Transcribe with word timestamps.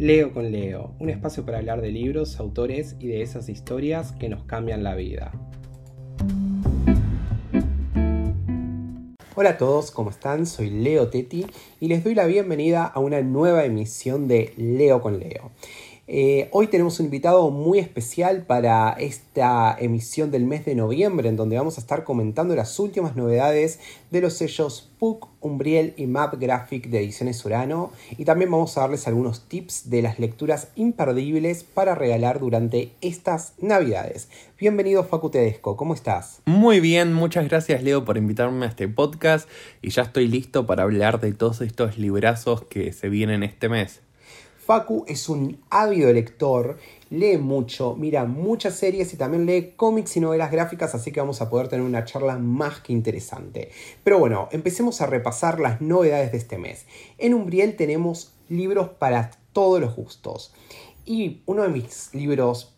Leo 0.00 0.32
con 0.32 0.52
Leo, 0.52 0.94
un 1.00 1.10
espacio 1.10 1.44
para 1.44 1.58
hablar 1.58 1.80
de 1.80 1.90
libros, 1.90 2.38
autores 2.38 2.94
y 3.00 3.08
de 3.08 3.22
esas 3.22 3.48
historias 3.48 4.12
que 4.12 4.28
nos 4.28 4.44
cambian 4.44 4.84
la 4.84 4.94
vida. 4.94 5.32
Hola 9.34 9.50
a 9.50 9.58
todos, 9.58 9.90
¿cómo 9.90 10.10
están? 10.10 10.46
Soy 10.46 10.70
Leo 10.70 11.08
Teti 11.08 11.46
y 11.80 11.88
les 11.88 12.04
doy 12.04 12.14
la 12.14 12.26
bienvenida 12.26 12.84
a 12.84 13.00
una 13.00 13.22
nueva 13.22 13.64
emisión 13.64 14.28
de 14.28 14.52
Leo 14.56 15.00
con 15.00 15.18
Leo. 15.18 15.50
Eh, 16.10 16.48
hoy 16.52 16.68
tenemos 16.68 16.98
un 17.00 17.06
invitado 17.06 17.50
muy 17.50 17.78
especial 17.78 18.46
para 18.46 18.92
esta 18.92 19.76
emisión 19.78 20.30
del 20.30 20.46
mes 20.46 20.64
de 20.64 20.74
noviembre, 20.74 21.28
en 21.28 21.36
donde 21.36 21.58
vamos 21.58 21.76
a 21.76 21.82
estar 21.82 22.02
comentando 22.02 22.56
las 22.56 22.80
últimas 22.80 23.14
novedades 23.14 23.78
de 24.10 24.22
los 24.22 24.32
sellos 24.32 24.88
PUC, 24.98 25.28
Umbriel 25.42 25.92
y 25.98 26.06
Map 26.06 26.40
Graphic 26.40 26.88
de 26.88 27.00
Ediciones 27.00 27.44
Urano. 27.44 27.92
Y 28.16 28.24
también 28.24 28.50
vamos 28.50 28.78
a 28.78 28.80
darles 28.80 29.06
algunos 29.06 29.48
tips 29.48 29.90
de 29.90 30.00
las 30.00 30.18
lecturas 30.18 30.68
imperdibles 30.76 31.62
para 31.62 31.94
regalar 31.94 32.40
durante 32.40 32.90
estas 33.02 33.52
navidades. 33.58 34.30
Bienvenido 34.58 35.04
Facu 35.04 35.28
Tedesco, 35.28 35.76
¿cómo 35.76 35.92
estás? 35.92 36.40
Muy 36.46 36.80
bien, 36.80 37.12
muchas 37.12 37.46
gracias 37.46 37.82
Leo 37.82 38.06
por 38.06 38.16
invitarme 38.16 38.64
a 38.64 38.70
este 38.70 38.88
podcast 38.88 39.46
y 39.82 39.90
ya 39.90 40.02
estoy 40.02 40.26
listo 40.26 40.64
para 40.64 40.84
hablar 40.84 41.20
de 41.20 41.34
todos 41.34 41.60
estos 41.60 41.98
librazos 41.98 42.64
que 42.64 42.94
se 42.94 43.10
vienen 43.10 43.42
este 43.42 43.68
mes. 43.68 44.07
Facu 44.68 45.06
es 45.08 45.30
un 45.30 45.62
ávido 45.70 46.12
lector, 46.12 46.76
lee 47.08 47.38
mucho, 47.38 47.96
mira 47.96 48.26
muchas 48.26 48.74
series 48.74 49.14
y 49.14 49.16
también 49.16 49.46
lee 49.46 49.72
cómics 49.76 50.18
y 50.18 50.20
novelas 50.20 50.52
gráficas, 50.52 50.94
así 50.94 51.10
que 51.10 51.20
vamos 51.20 51.40
a 51.40 51.48
poder 51.48 51.68
tener 51.68 51.86
una 51.86 52.04
charla 52.04 52.36
más 52.36 52.80
que 52.80 52.92
interesante. 52.92 53.70
Pero 54.04 54.18
bueno, 54.18 54.50
empecemos 54.52 55.00
a 55.00 55.06
repasar 55.06 55.58
las 55.58 55.80
novedades 55.80 56.32
de 56.32 56.36
este 56.36 56.58
mes. 56.58 56.84
En 57.16 57.32
Umbriel 57.32 57.76
tenemos 57.76 58.34
libros 58.50 58.90
para 58.90 59.30
todos 59.54 59.80
los 59.80 59.96
gustos. 59.96 60.52
Y 61.06 61.40
uno 61.46 61.62
de 61.62 61.70
mis 61.70 62.10
libros 62.12 62.74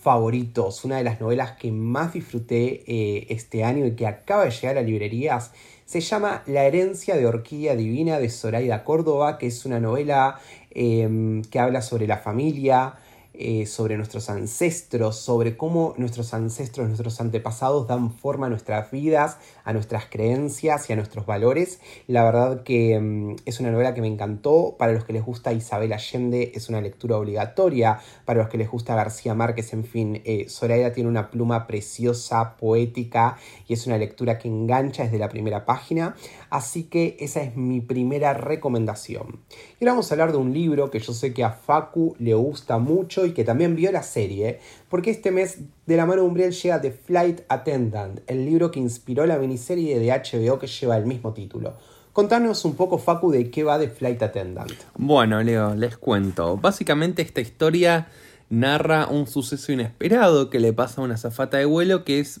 favoritos, 0.00 0.86
una 0.86 0.96
de 0.96 1.04
las 1.04 1.20
novelas 1.20 1.52
que 1.58 1.70
más 1.70 2.14
disfruté 2.14 2.82
eh, 2.86 3.26
este 3.28 3.62
año 3.62 3.84
y 3.84 3.94
que 3.94 4.06
acaba 4.06 4.46
de 4.46 4.52
llegar 4.52 4.78
a 4.78 4.82
librerías, 4.82 5.52
se 5.90 6.00
llama 6.00 6.44
La 6.46 6.66
herencia 6.66 7.16
de 7.16 7.26
Orquídea 7.26 7.74
Divina 7.74 8.20
de 8.20 8.30
Zoraida 8.30 8.84
Córdoba, 8.84 9.38
que 9.38 9.48
es 9.48 9.66
una 9.66 9.80
novela 9.80 10.38
Em, 10.72 11.42
que 11.42 11.58
habla 11.58 11.82
sobre 11.82 12.06
la 12.06 12.18
familia, 12.18 12.94
eh, 13.42 13.64
sobre 13.64 13.96
nuestros 13.96 14.28
ancestros, 14.28 15.16
sobre 15.16 15.56
cómo 15.56 15.94
nuestros 15.96 16.34
ancestros, 16.34 16.86
nuestros 16.88 17.20
antepasados 17.22 17.88
dan 17.88 18.12
forma 18.12 18.46
a 18.46 18.50
nuestras 18.50 18.90
vidas, 18.90 19.38
a 19.64 19.72
nuestras 19.72 20.04
creencias 20.04 20.90
y 20.90 20.92
a 20.92 20.96
nuestros 20.96 21.24
valores. 21.24 21.80
La 22.06 22.22
verdad 22.22 22.62
que 22.64 22.92
em, 22.92 23.36
es 23.46 23.58
una 23.58 23.70
novela 23.70 23.94
que 23.94 24.02
me 24.02 24.08
encantó. 24.08 24.76
Para 24.78 24.92
los 24.92 25.04
que 25.04 25.14
les 25.14 25.24
gusta 25.24 25.54
Isabel 25.54 25.94
Allende 25.94 26.52
es 26.54 26.68
una 26.68 26.82
lectura 26.82 27.16
obligatoria. 27.16 28.00
Para 28.26 28.40
los 28.40 28.50
que 28.50 28.58
les 28.58 28.70
gusta 28.70 28.94
García 28.94 29.34
Márquez, 29.34 29.72
en 29.72 29.84
fin, 29.84 30.20
eh, 30.26 30.46
Zoraida 30.50 30.92
tiene 30.92 31.08
una 31.08 31.30
pluma 31.30 31.66
preciosa, 31.66 32.58
poética 32.58 33.38
y 33.66 33.72
es 33.72 33.86
una 33.86 33.96
lectura 33.96 34.38
que 34.38 34.48
engancha 34.48 35.04
desde 35.04 35.18
la 35.18 35.30
primera 35.30 35.64
página. 35.64 36.14
Así 36.50 36.84
que 36.84 37.16
esa 37.20 37.40
es 37.42 37.56
mi 37.56 37.80
primera 37.80 38.34
recomendación. 38.34 39.40
Y 39.78 39.84
ahora 39.84 39.92
vamos 39.92 40.10
a 40.10 40.14
hablar 40.14 40.32
de 40.32 40.38
un 40.38 40.52
libro 40.52 40.90
que 40.90 40.98
yo 40.98 41.14
sé 41.14 41.32
que 41.32 41.42
a 41.42 41.52
Facu 41.52 42.14
le 42.18 42.34
gusta 42.34 42.78
mucho 42.78 43.29
que 43.32 43.44
también 43.44 43.76
vio 43.76 43.92
la 43.92 44.02
serie, 44.02 44.60
porque 44.88 45.10
este 45.10 45.30
mes 45.30 45.58
de 45.86 45.96
la 45.96 46.06
mano 46.06 46.22
de 46.22 46.28
Umbriel 46.28 46.52
llega 46.52 46.80
The 46.80 46.92
Flight 46.92 47.42
Attendant, 47.48 48.20
el 48.26 48.44
libro 48.44 48.70
que 48.70 48.80
inspiró 48.80 49.26
la 49.26 49.38
miniserie 49.38 49.98
de 49.98 50.10
HBO 50.10 50.58
que 50.58 50.66
lleva 50.66 50.96
el 50.96 51.06
mismo 51.06 51.32
título. 51.32 51.76
Contanos 52.12 52.64
un 52.64 52.74
poco, 52.74 52.98
Facu, 52.98 53.30
de 53.30 53.50
qué 53.50 53.62
va 53.62 53.78
The 53.78 53.88
Flight 53.88 54.22
Attendant. 54.22 54.72
Bueno, 54.96 55.42
Leo, 55.42 55.74
les 55.74 55.96
cuento. 55.96 56.56
Básicamente 56.56 57.22
esta 57.22 57.40
historia 57.40 58.08
narra 58.48 59.06
un 59.06 59.26
suceso 59.26 59.72
inesperado 59.72 60.50
que 60.50 60.58
le 60.58 60.72
pasa 60.72 61.00
a 61.00 61.04
una 61.04 61.16
zafata 61.16 61.58
de 61.58 61.64
vuelo 61.64 62.04
que 62.04 62.18
es 62.18 62.40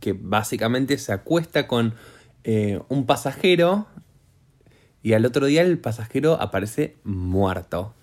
que 0.00 0.12
básicamente 0.12 0.98
se 0.98 1.12
acuesta 1.12 1.66
con 1.66 1.94
eh, 2.44 2.80
un 2.88 3.06
pasajero 3.06 3.86
y 5.02 5.14
al 5.14 5.26
otro 5.26 5.46
día 5.46 5.62
el 5.62 5.78
pasajero 5.78 6.40
aparece 6.40 6.96
muerto. 7.04 7.94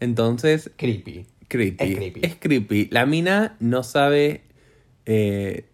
Entonces... 0.00 0.70
Creepy. 0.76 1.26
Creepy. 1.48 2.20
Es 2.22 2.36
creepy. 2.36 2.88
La 2.90 3.06
mina 3.06 3.56
no 3.58 3.82
sabe 3.82 4.42
eh, 5.06 5.66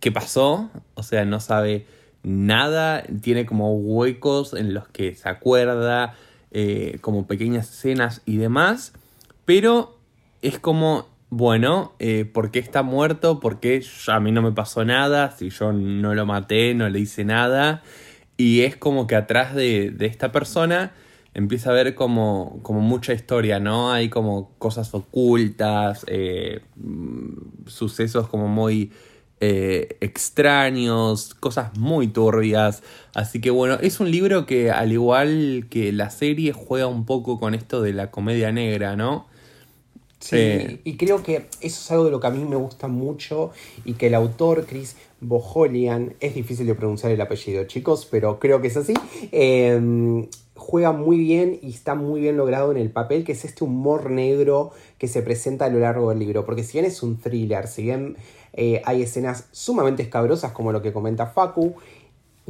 qué 0.00 0.12
pasó, 0.12 0.70
o 0.94 1.02
sea, 1.02 1.24
no 1.24 1.40
sabe 1.40 1.86
nada, 2.22 3.02
tiene 3.22 3.46
como 3.46 3.74
huecos 3.74 4.52
en 4.54 4.74
los 4.74 4.88
que 4.88 5.14
se 5.14 5.28
acuerda, 5.28 6.14
eh, 6.50 6.98
como 7.00 7.26
pequeñas 7.26 7.70
escenas 7.70 8.22
y 8.26 8.36
demás, 8.36 8.92
pero 9.44 9.98
es 10.42 10.58
como 10.58 11.12
bueno, 11.34 11.94
eh, 11.98 12.26
¿por 12.26 12.50
qué 12.50 12.58
está 12.58 12.82
muerto? 12.82 13.40
¿Por 13.40 13.58
qué 13.58 13.82
a 14.08 14.20
mí 14.20 14.32
no 14.32 14.42
me 14.42 14.52
pasó 14.52 14.84
nada? 14.84 15.30
Si 15.30 15.48
yo 15.48 15.72
no 15.72 16.14
lo 16.14 16.26
maté, 16.26 16.74
no 16.74 16.90
le 16.90 17.00
hice 17.00 17.24
nada. 17.24 17.82
Y 18.36 18.64
es 18.64 18.76
como 18.76 19.06
que 19.06 19.16
atrás 19.16 19.54
de, 19.54 19.96
esta 20.00 20.30
persona 20.30 20.92
empieza 21.34 21.70
a 21.70 21.72
haber 21.72 21.94
como, 21.94 22.60
como, 22.62 22.80
mucha 22.80 23.12
historia, 23.12 23.60
¿no? 23.60 23.92
Hay 23.92 24.08
como 24.08 24.50
cosas 24.58 24.94
ocultas, 24.94 26.04
eh, 26.08 26.60
mm, 26.76 27.66
sucesos 27.66 28.28
como 28.28 28.48
muy 28.48 28.92
eh, 29.40 29.96
extraños, 30.00 31.34
cosas 31.34 31.76
muy 31.76 32.08
turbias. 32.08 32.82
Así 33.14 33.40
que 33.40 33.50
bueno, 33.50 33.78
es 33.80 34.00
un 34.00 34.10
libro 34.10 34.46
que 34.46 34.70
al 34.70 34.92
igual 34.92 35.66
que 35.70 35.92
la 35.92 36.10
serie 36.10 36.52
juega 36.52 36.86
un 36.86 37.04
poco 37.06 37.40
con 37.40 37.54
esto 37.54 37.82
de 37.82 37.92
la 37.92 38.10
comedia 38.10 38.52
negra, 38.52 38.96
¿no? 38.96 39.26
Sí, 40.20 40.80
y 40.84 40.96
creo 40.96 41.24
que 41.24 41.48
eso 41.60 41.80
es 41.80 41.90
algo 41.90 42.04
de 42.04 42.12
lo 42.12 42.20
que 42.20 42.28
a 42.28 42.30
mí 42.30 42.44
me 42.44 42.54
gusta 42.54 42.86
mucho 42.86 43.50
y 43.84 43.94
que 43.94 44.06
el 44.06 44.14
autor 44.14 44.66
Chris 44.66 44.96
Boholian, 45.20 46.14
es 46.20 46.34
difícil 46.34 46.66
de 46.66 46.74
pronunciar 46.74 47.10
el 47.10 47.20
apellido 47.20 47.64
chicos, 47.64 48.06
pero 48.08 48.38
creo 48.38 48.60
que 48.60 48.68
es 48.68 48.76
así, 48.76 48.94
em, 49.30 50.26
juega 50.54 50.92
muy 50.92 51.18
bien 51.18 51.58
y 51.62 51.70
está 51.70 51.94
muy 51.94 52.20
bien 52.20 52.36
logrado 52.36 52.70
en 52.70 52.76
el 52.76 52.90
papel, 52.90 53.24
que 53.24 53.32
es 53.32 53.44
este 53.44 53.64
humor 53.64 54.10
negro 54.10 54.70
que 54.98 55.08
se 55.08 55.22
presenta 55.22 55.66
a 55.66 55.68
lo 55.68 55.78
largo 55.78 56.10
del 56.10 56.18
libro, 56.18 56.44
porque 56.44 56.62
si 56.62 56.74
bien 56.74 56.84
es 56.84 57.02
un 57.02 57.18
thriller, 57.18 57.66
si 57.66 57.82
bien 57.82 58.16
eh, 58.52 58.82
hay 58.84 59.02
escenas 59.02 59.48
sumamente 59.50 60.02
escabrosas 60.02 60.52
como 60.52 60.72
lo 60.72 60.82
que 60.82 60.92
comenta 60.92 61.26
Facu, 61.26 61.74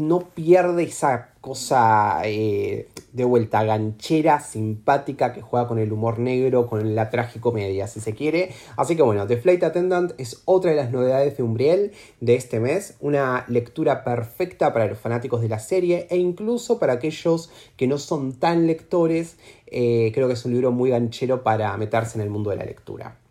no 0.09 0.21
pierde 0.21 0.85
esa 0.85 1.31
cosa 1.41 2.21
eh, 2.25 2.89
de 3.13 3.25
vuelta 3.25 3.65
ganchera, 3.65 4.41
simpática, 4.41 5.33
que 5.33 5.43
juega 5.43 5.67
con 5.67 5.79
el 5.79 5.93
humor 5.93 6.19
negro, 6.19 6.67
con 6.67 6.95
la 6.95 7.11
tragicomedia, 7.11 7.89
si 7.89 8.01
se 8.01 8.15
quiere. 8.15 8.53
Así 8.77 8.97
que 8.97 9.03
bueno, 9.03 9.27
The 9.27 9.37
Flight 9.37 9.63
Attendant 9.65 10.13
es 10.19 10.43
otra 10.45 10.71
de 10.71 10.77
las 10.77 10.93
novedades 10.93 11.37
de 11.37 11.43
Umbriel 11.43 11.93
de 12.21 12.35
este 12.37 12.61
mes, 12.61 12.97
una 13.01 13.45
lectura 13.49 14.05
perfecta 14.05 14.73
para 14.73 14.87
los 14.87 14.99
fanáticos 14.99 15.41
de 15.41 15.49
la 15.49 15.59
serie 15.59 16.07
e 16.11 16.17
incluso 16.17 16.79
para 16.79 16.95
aquellos 16.95 17.51
que 17.77 17.87
no 17.87 17.99
son 17.99 18.35
tan 18.35 18.67
lectores, 18.67 19.37
eh, 19.67 20.13
creo 20.15 20.29
que 20.29 20.35
es 20.35 20.45
un 20.45 20.53
libro 20.53 20.71
muy 20.71 20.91
ganchero 20.91 21.43
para 21.43 21.77
meterse 21.77 22.19
en 22.19 22.23
el 22.23 22.31
mundo 22.31 22.51
de 22.51 22.57
la 22.57 22.65
lectura. 22.65 23.22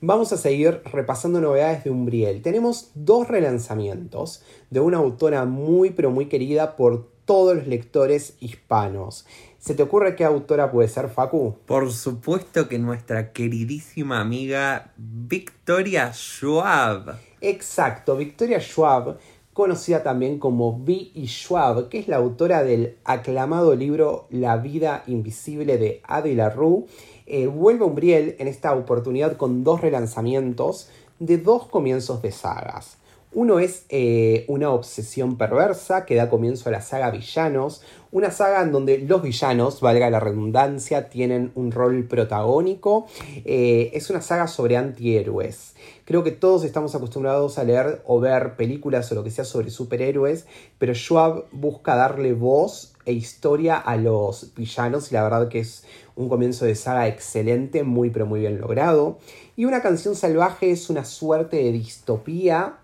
Vamos 0.00 0.32
a 0.32 0.36
seguir 0.36 0.82
repasando 0.92 1.40
novedades 1.40 1.84
de 1.84 1.90
Umbriel. 1.90 2.42
Tenemos 2.42 2.90
dos 2.94 3.28
relanzamientos 3.28 4.42
de 4.70 4.80
una 4.80 4.98
autora 4.98 5.44
muy 5.44 5.90
pero 5.90 6.10
muy 6.10 6.26
querida 6.26 6.76
por 6.76 7.08
todos 7.24 7.54
los 7.54 7.66
lectores 7.66 8.34
hispanos. 8.40 9.24
¿Se 9.58 9.74
te 9.74 9.82
ocurre 9.82 10.16
qué 10.16 10.24
autora 10.24 10.72
puede 10.72 10.88
ser, 10.88 11.08
Facu? 11.08 11.58
Por 11.66 11.92
supuesto 11.92 12.68
que 12.68 12.78
nuestra 12.78 13.32
queridísima 13.32 14.20
amiga 14.20 14.92
Victoria 14.96 16.12
Schwab. 16.12 17.18
Exacto, 17.40 18.16
Victoria 18.16 18.58
Schwab, 18.58 19.18
conocida 19.60 20.02
también 20.02 20.38
como 20.38 20.70
V. 20.70 21.10
y 21.12 21.26
Schwab, 21.26 21.90
que 21.90 21.98
es 21.98 22.08
la 22.08 22.16
autora 22.16 22.64
del 22.64 22.96
aclamado 23.04 23.76
libro 23.76 24.26
La 24.30 24.56
vida 24.56 25.04
invisible 25.06 25.76
de 25.76 26.00
Adi 26.04 26.34
LaRue 26.34 26.86
eh, 27.26 27.46
vuelve 27.46 27.84
Umbriel 27.84 28.36
en 28.38 28.48
esta 28.48 28.72
oportunidad 28.72 29.36
con 29.36 29.62
dos 29.62 29.82
relanzamientos 29.82 30.88
de 31.18 31.36
dos 31.36 31.66
comienzos 31.66 32.22
de 32.22 32.32
sagas. 32.32 32.96
Uno 33.32 33.60
es 33.60 33.84
eh, 33.90 34.44
una 34.48 34.70
obsesión 34.70 35.38
perversa 35.38 36.04
que 36.04 36.16
da 36.16 36.28
comienzo 36.28 36.68
a 36.68 36.72
la 36.72 36.80
saga 36.80 37.12
Villanos, 37.12 37.80
una 38.10 38.32
saga 38.32 38.60
en 38.60 38.72
donde 38.72 38.98
los 38.98 39.22
villanos, 39.22 39.80
valga 39.80 40.10
la 40.10 40.18
redundancia, 40.18 41.08
tienen 41.08 41.52
un 41.54 41.70
rol 41.70 42.08
protagónico. 42.08 43.06
Eh, 43.44 43.92
es 43.94 44.10
una 44.10 44.20
saga 44.20 44.48
sobre 44.48 44.76
antihéroes. 44.76 45.76
Creo 46.04 46.24
que 46.24 46.32
todos 46.32 46.64
estamos 46.64 46.96
acostumbrados 46.96 47.56
a 47.58 47.62
leer 47.62 48.02
o 48.04 48.18
ver 48.18 48.56
películas 48.56 49.12
o 49.12 49.14
lo 49.14 49.22
que 49.22 49.30
sea 49.30 49.44
sobre 49.44 49.70
superhéroes, 49.70 50.46
pero 50.78 50.92
Schwab 50.92 51.44
busca 51.52 51.94
darle 51.94 52.32
voz 52.32 52.94
e 53.04 53.12
historia 53.12 53.76
a 53.76 53.96
los 53.96 54.52
villanos 54.56 55.12
y 55.12 55.14
la 55.14 55.22
verdad 55.22 55.48
que 55.48 55.60
es 55.60 55.84
un 56.16 56.28
comienzo 56.28 56.64
de 56.64 56.74
saga 56.74 57.06
excelente, 57.06 57.84
muy 57.84 58.10
pero 58.10 58.26
muy 58.26 58.40
bien 58.40 58.60
logrado. 58.60 59.18
Y 59.54 59.66
una 59.66 59.82
canción 59.82 60.16
salvaje 60.16 60.72
es 60.72 60.90
una 60.90 61.04
suerte 61.04 61.58
de 61.58 61.70
distopía 61.70 62.79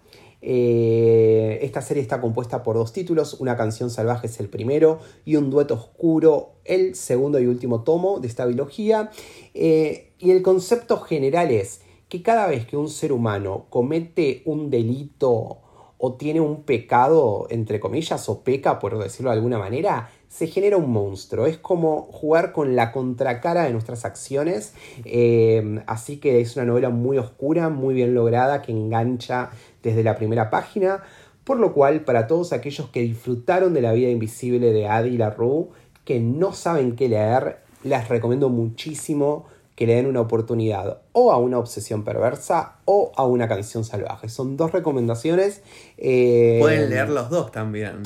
Eh, 0.49 1.59
esta 1.63 1.83
serie 1.83 2.01
está 2.01 2.21
compuesta 2.21 2.63
por 2.63 2.77
dos 2.77 2.93
títulos, 2.93 3.35
Una 3.41 3.57
canción 3.57 3.91
salvaje 3.91 4.29
es 4.29 4.39
el 4.39 4.49
primero 4.49 5.01
y 5.25 5.35
Un 5.35 5.51
dueto 5.51 5.75
oscuro 5.75 6.61
el 6.65 6.95
segundo 6.95 7.41
y 7.41 7.47
último 7.47 7.83
tomo 7.83 8.21
de 8.21 8.29
esta 8.29 8.47
biología. 8.47 9.11
Eh, 9.55 10.13
y 10.19 10.31
el 10.31 10.43
concepto 10.43 11.01
general 11.01 11.51
es 11.51 11.81
que 12.09 12.23
cada 12.23 12.47
vez 12.47 12.65
que 12.65 12.77
un 12.77 12.89
ser 12.89 13.11
humano 13.11 13.67
comete 13.71 14.43
un 14.45 14.71
delito 14.71 15.63
o 15.99 16.15
tiene 16.15 16.41
un 16.41 16.63
pecado, 16.63 17.47
entre 17.51 17.81
comillas, 17.81 18.29
o 18.29 18.43
peca, 18.43 18.79
por 18.79 18.99
decirlo 18.99 19.31
de 19.31 19.37
alguna 19.37 19.59
manera, 19.59 20.11
se 20.29 20.47
genera 20.47 20.77
un 20.77 20.91
monstruo. 20.91 21.47
Es 21.47 21.57
como 21.57 22.03
jugar 22.13 22.53
con 22.53 22.77
la 22.77 22.93
contracara 22.93 23.65
de 23.65 23.73
nuestras 23.73 24.05
acciones. 24.05 24.75
Eh, 25.05 25.83
así 25.87 26.19
que 26.19 26.41
es 26.41 26.57
una 26.57 26.67
novela 26.67 26.91
muy 26.91 27.19
oscura, 27.19 27.71
muy 27.71 27.95
bien 27.95 28.15
lograda, 28.15 28.61
que 28.63 28.73
engancha 28.73 29.51
desde 29.83 30.03
la 30.03 30.17
primera 30.17 30.51
página. 30.51 31.03
Por 31.45 31.59
lo 31.59 31.73
cual, 31.73 32.03
para 32.05 32.27
todos 32.27 32.53
aquellos 32.53 32.91
que 32.91 33.01
disfrutaron 33.01 33.73
de 33.73 33.81
la 33.81 33.93
vida 33.93 34.11
invisible 34.11 34.73
de 34.73 34.89
Adi 34.89 35.17
LaRue, 35.17 35.69
que 36.05 36.21
no 36.21 36.53
saben 36.53 36.97
qué 36.97 37.09
leer, 37.09 37.61
les 37.85 38.09
recomiendo 38.09 38.49
muchísimo 38.49 39.47
que 39.77 39.87
le 39.87 39.95
den 39.95 40.07
una 40.07 40.23
oportunidad 40.23 41.03
o 41.13 41.31
a 41.31 41.37
una 41.37 41.59
obsesión 41.59 42.03
perversa 42.03 42.79
o 42.87 43.13
a 43.15 43.25
una 43.25 43.47
canción 43.47 43.85
salvaje. 43.85 44.29
Son 44.29 44.57
dos 44.57 44.73
recomendaciones. 44.73 45.61
Eh, 45.99 46.59
Pueden 46.61 46.91
leer 46.91 47.11
los 47.11 47.31
dos 47.31 47.53
también. 47.53 48.03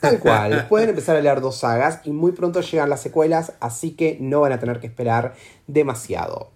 Tal 0.00 0.20
cual, 0.20 0.66
pueden 0.68 0.90
empezar 0.90 1.16
a 1.16 1.20
leer 1.20 1.40
dos 1.40 1.56
sagas 1.56 2.00
y 2.04 2.12
muy 2.12 2.32
pronto 2.32 2.60
llegan 2.60 2.88
las 2.88 3.02
secuelas, 3.02 3.52
así 3.58 3.90
que 3.90 4.16
no 4.20 4.40
van 4.40 4.52
a 4.52 4.60
tener 4.60 4.78
que 4.78 4.86
esperar 4.86 5.34
demasiado. 5.66 6.50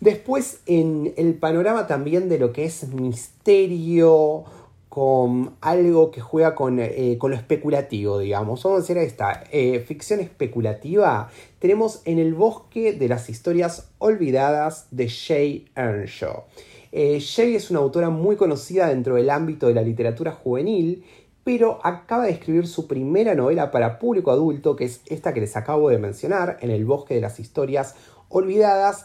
Después 0.00 0.60
en 0.66 1.12
el 1.16 1.34
panorama 1.34 1.88
también 1.88 2.28
de 2.28 2.38
lo 2.38 2.52
que 2.52 2.64
es 2.64 2.86
misterio, 2.88 4.44
con 4.88 5.54
algo 5.60 6.10
que 6.10 6.20
juega 6.20 6.54
con, 6.54 6.78
eh, 6.80 7.16
con, 7.18 7.30
lo 7.30 7.36
especulativo, 7.36 8.18
digamos. 8.18 8.62
Vamos 8.62 8.78
a 8.78 8.82
decir 8.82 8.98
esta, 8.98 9.44
eh, 9.50 9.80
ficción 9.80 10.20
especulativa. 10.20 11.30
Tenemos 11.58 12.02
En 12.04 12.18
el 12.18 12.34
bosque 12.34 12.92
de 12.92 13.08
las 13.08 13.28
historias 13.28 13.90
olvidadas 13.98 14.86
de 14.90 15.08
Shay 15.08 15.66
Earnshaw. 15.76 16.44
Eh, 16.90 17.18
Shay 17.20 17.54
es 17.54 17.70
una 17.70 17.80
autora 17.80 18.08
muy 18.08 18.36
conocida 18.36 18.88
dentro 18.88 19.16
del 19.16 19.28
ámbito 19.28 19.66
de 19.66 19.74
la 19.74 19.82
literatura 19.82 20.32
juvenil, 20.32 21.04
pero 21.44 21.80
acaba 21.82 22.24
de 22.24 22.30
escribir 22.30 22.66
su 22.66 22.86
primera 22.86 23.34
novela 23.34 23.70
para 23.70 23.98
público 23.98 24.30
adulto, 24.30 24.76
que 24.76 24.84
es 24.84 25.02
esta 25.06 25.34
que 25.34 25.40
les 25.40 25.56
acabo 25.56 25.90
de 25.90 25.98
mencionar, 25.98 26.58
En 26.60 26.70
el 26.70 26.84
bosque 26.84 27.14
de 27.14 27.20
las 27.20 27.40
historias 27.40 27.94
olvidadas. 28.28 29.04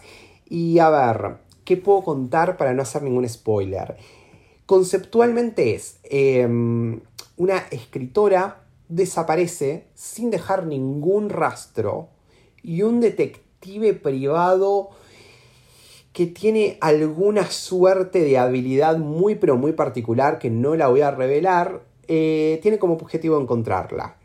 Y 0.50 0.80
a 0.80 0.90
ver, 0.90 1.38
¿qué 1.66 1.78
puedo 1.78 2.04
contar 2.04 2.58
para 2.58 2.74
no 2.74 2.82
hacer 2.82 3.04
ningún 3.04 3.28
spoiler? 3.28 3.98
Conceptualmente 4.66 5.76
es 5.76 6.00
em, 6.04 7.02
una 7.36 7.58
escritora 7.72 8.64
desaparece 8.88 9.88
sin 9.94 10.30
dejar 10.30 10.66
ningún 10.66 11.30
rastro 11.30 12.10
y 12.62 12.84
un 12.84 13.02
detective 13.02 13.94
privado 13.94 14.90
que 16.14 16.28
tiene 16.28 16.78
alguna 16.80 17.50
suerte 17.50 18.24
de 18.24 18.38
habilidad 18.38 18.98
muy 18.98 19.36
pero 19.36 19.58
muy 19.58 19.74
particular 19.74 20.40
que 20.40 20.50
no 20.50 20.76
la 20.76 20.88
voy 20.88 21.02
a 21.02 21.12
revelar, 21.12 21.82
eh, 22.08 22.60
tiene 22.62 22.78
como 22.78 22.94
objetivo 22.94 23.42
encontrarla. 23.42 24.18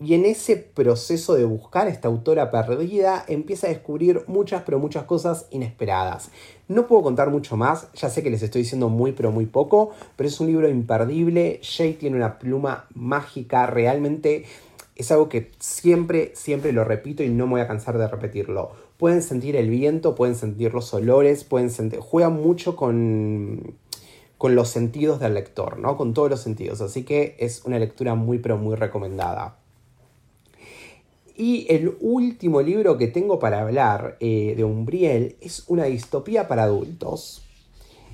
Y 0.00 0.14
en 0.14 0.24
ese 0.24 0.56
proceso 0.56 1.34
de 1.34 1.44
buscar 1.44 1.86
a 1.86 1.90
esta 1.90 2.08
autora 2.08 2.50
perdida, 2.50 3.24
empieza 3.28 3.68
a 3.68 3.70
descubrir 3.70 4.24
muchas, 4.26 4.62
pero 4.62 4.80
muchas 4.80 5.04
cosas 5.04 5.46
inesperadas. 5.50 6.30
No 6.66 6.88
puedo 6.88 7.02
contar 7.02 7.30
mucho 7.30 7.56
más, 7.56 7.92
ya 7.92 8.10
sé 8.10 8.22
que 8.22 8.30
les 8.30 8.42
estoy 8.42 8.62
diciendo 8.62 8.88
muy, 8.88 9.12
pero 9.12 9.30
muy 9.30 9.46
poco, 9.46 9.90
pero 10.16 10.28
es 10.28 10.40
un 10.40 10.48
libro 10.48 10.68
imperdible. 10.68 11.60
Jay 11.62 11.94
tiene 11.94 12.16
una 12.16 12.40
pluma 12.40 12.86
mágica, 12.94 13.66
realmente 13.66 14.46
es 14.96 15.12
algo 15.12 15.28
que 15.28 15.52
siempre, 15.58 16.32
siempre 16.34 16.72
lo 16.72 16.84
repito 16.84 17.22
y 17.22 17.28
no 17.28 17.46
me 17.46 17.52
voy 17.52 17.60
a 17.60 17.68
cansar 17.68 17.96
de 17.98 18.08
repetirlo. 18.08 18.72
Pueden 18.96 19.22
sentir 19.22 19.54
el 19.56 19.70
viento, 19.70 20.14
pueden 20.14 20.34
sentir 20.34 20.74
los 20.74 20.92
olores, 20.94 21.44
pueden 21.44 21.70
sentir. 21.70 22.00
Juega 22.00 22.30
mucho 22.30 22.74
con, 22.76 23.74
con 24.38 24.54
los 24.54 24.68
sentidos 24.68 25.20
del 25.20 25.34
lector, 25.34 25.78
¿no? 25.78 25.96
Con 25.96 26.14
todos 26.14 26.30
los 26.30 26.40
sentidos. 26.40 26.80
Así 26.80 27.04
que 27.04 27.36
es 27.38 27.64
una 27.64 27.78
lectura 27.78 28.14
muy, 28.14 28.38
pero 28.38 28.56
muy 28.56 28.76
recomendada. 28.76 29.56
Y 31.36 31.66
el 31.68 31.96
último 32.00 32.62
libro 32.62 32.96
que 32.96 33.08
tengo 33.08 33.38
para 33.38 33.60
hablar 33.60 34.16
eh, 34.20 34.54
de 34.56 34.64
Umbriel 34.64 35.36
es 35.40 35.64
una 35.66 35.84
distopía 35.84 36.46
para 36.46 36.64
adultos. 36.64 37.42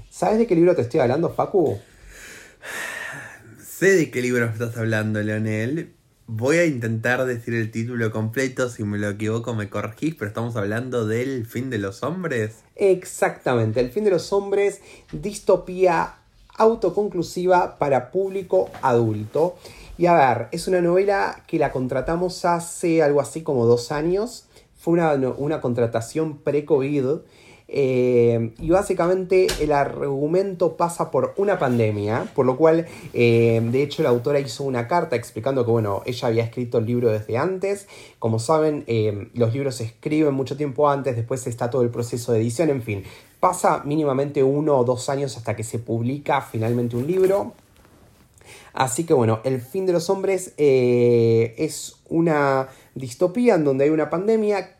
¿Sabes 0.08 0.38
de 0.38 0.46
qué 0.46 0.54
libro 0.54 0.74
te 0.74 0.82
estoy 0.82 1.00
hablando, 1.00 1.30
Facu? 1.30 1.78
Sé 3.62 3.96
de 3.96 4.10
qué 4.10 4.22
libro 4.22 4.46
estás 4.46 4.76
hablando, 4.76 5.22
Leonel. 5.22 5.94
Voy 6.26 6.58
a 6.58 6.64
intentar 6.64 7.24
decir 7.26 7.54
el 7.54 7.70
título 7.70 8.10
completo, 8.10 8.68
si 8.68 8.84
me 8.84 8.98
lo 8.98 9.10
equivoco 9.10 9.52
me 9.52 9.68
corregís, 9.68 10.14
pero 10.14 10.28
estamos 10.28 10.54
hablando 10.56 11.06
del 11.06 11.44
fin 11.44 11.70
de 11.70 11.78
los 11.78 12.02
hombres. 12.02 12.58
Exactamente, 12.76 13.80
el 13.80 13.90
fin 13.90 14.04
de 14.04 14.10
los 14.10 14.32
hombres, 14.32 14.80
distopía 15.12 16.14
autoconclusiva 16.56 17.78
para 17.78 18.10
público 18.10 18.70
adulto. 18.82 19.56
Y 20.00 20.06
a 20.06 20.14
ver, 20.14 20.48
es 20.50 20.66
una 20.66 20.80
novela 20.80 21.42
que 21.46 21.58
la 21.58 21.72
contratamos 21.72 22.46
hace 22.46 23.02
algo 23.02 23.20
así 23.20 23.42
como 23.42 23.66
dos 23.66 23.92
años. 23.92 24.46
Fue 24.74 24.94
una, 24.94 25.60
contratación 25.60 26.38
pre-COVID. 26.38 27.18
Eh, 27.68 28.54
y 28.58 28.70
básicamente 28.70 29.46
el 29.60 29.72
argumento 29.72 30.78
pasa 30.78 31.10
por 31.10 31.34
una 31.36 31.58
pandemia, 31.58 32.32
por 32.34 32.46
lo 32.46 32.56
cual, 32.56 32.86
eh, 33.12 33.60
de 33.62 33.82
hecho, 33.82 34.02
la 34.02 34.08
autora 34.08 34.40
hizo 34.40 34.64
una 34.64 34.88
carta 34.88 35.16
explicando 35.16 35.66
que, 35.66 35.70
bueno, 35.70 36.00
ella 36.06 36.28
había 36.28 36.44
escrito 36.44 36.78
el 36.78 36.86
libro 36.86 37.10
desde 37.10 37.36
antes. 37.36 37.86
Como 38.18 38.38
saben, 38.38 38.84
eh, 38.86 39.28
los 39.34 39.52
libros 39.52 39.74
se 39.74 39.84
escriben 39.84 40.32
mucho 40.32 40.56
tiempo 40.56 40.88
antes, 40.88 41.14
después 41.14 41.46
está 41.46 41.68
todo 41.68 41.82
el 41.82 41.90
proceso 41.90 42.32
de 42.32 42.40
edición, 42.40 42.70
en 42.70 42.80
fin. 42.80 43.04
Pasa 43.38 43.82
mínimamente 43.84 44.42
uno 44.42 44.78
o 44.78 44.84
dos 44.84 45.10
años 45.10 45.36
hasta 45.36 45.54
que 45.54 45.62
se 45.62 45.78
publica 45.78 46.40
finalmente 46.40 46.96
un 46.96 47.06
libro. 47.06 47.52
Así 48.72 49.04
que 49.04 49.14
bueno, 49.14 49.40
El 49.44 49.60
fin 49.60 49.86
de 49.86 49.92
los 49.92 50.10
hombres 50.10 50.54
eh, 50.56 51.54
es 51.58 51.96
una 52.08 52.68
distopía 52.94 53.54
en 53.54 53.64
donde 53.64 53.84
hay 53.84 53.90
una 53.90 54.10
pandemia 54.10 54.76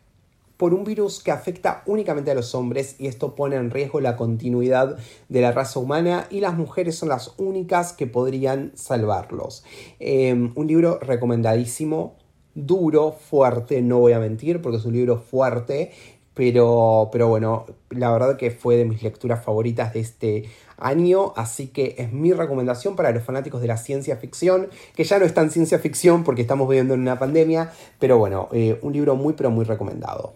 por 0.61 0.75
un 0.75 0.85
virus 0.85 1.23
que 1.23 1.31
afecta 1.31 1.83
únicamente 1.87 2.31
a 2.31 2.35
los 2.35 2.55
hombres 2.55 2.97
y 2.99 3.07
esto 3.07 3.35
pone 3.35 3.57
en 3.57 3.71
riesgo 3.71 3.99
la 4.01 4.17
continuidad 4.17 4.99
de 5.31 5.41
la 5.41 5.53
raza 5.53 5.81
humana 5.81 6.27
y 6.29 6.41
las 6.41 6.55
mujeres 6.55 6.97
son 6.97 7.09
las 7.09 7.33
únicas 7.39 7.95
que 7.95 8.07
podrían 8.07 8.73
salvarlos. 8.75 9.65
Em, 10.01 10.53
un 10.57 10.67
libro 10.67 10.99
recomendadísimo, 10.99 12.17
duro, 12.55 13.13
fuerte, 13.13 13.81
no 13.81 14.01
voy 14.01 14.13
a 14.13 14.19
mentir 14.19 14.61
porque 14.61 14.77
es 14.77 14.85
un 14.85 14.93
libro 14.93 15.17
fuerte, 15.17 15.93
pero, 16.41 17.11
pero 17.13 17.29
bueno, 17.29 17.67
la 17.91 18.11
verdad 18.11 18.39
que 18.39 18.51
fue 18.51 18.77
de 18.77 18.87
mis 18.87 19.03
lecturas 19.03 19.45
favoritas 19.45 19.93
de 19.93 20.01
este 20.01 20.49
año, 20.79 21.35
así 21.37 21.67
que 21.67 21.97
es 21.99 22.15
mi 22.15 22.33
recomendación 22.33 22.97
para 22.97 23.11
los 23.11 23.23
fanáticos 23.23 23.61
de 23.61 23.67
la 23.67 23.77
ciencia 23.77 24.17
ficción, 24.17 24.71
que 24.97 25.05
ya 25.05 25.19
no 25.19 25.27
es 25.27 25.35
tan 25.35 25.51
ciencia 25.51 25.79
ficción 25.79 26.25
porque 26.25 26.41
estamos 26.41 26.67
viviendo 26.67 26.95
en 26.95 27.01
una 27.01 27.19
pandemia, 27.19 27.73
pero 27.99 28.17
bueno, 28.17 28.49
eh, 28.53 28.79
un 28.81 28.95
libro 28.95 29.17
muy 29.17 29.35
pero 29.35 29.51
muy 29.51 29.67
recomendado. 29.67 30.33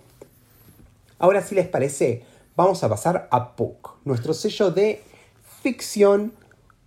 Ahora 1.19 1.41
si 1.41 1.55
les 1.55 1.69
parece, 1.69 2.23
vamos 2.55 2.85
a 2.85 2.91
pasar 2.91 3.27
a 3.31 3.57
Puck, 3.57 3.93
nuestro 4.05 4.35
sello 4.35 4.71
de 4.71 5.01
ficción 5.63 6.35